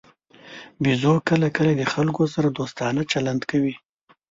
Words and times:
بیزو 0.83 1.13
کله 1.29 1.47
کله 1.57 1.71
د 1.77 1.83
خلکو 1.93 2.23
سره 2.33 2.47
دوستانه 2.57 3.01
چلند 3.11 3.41
کوي. 3.51 3.75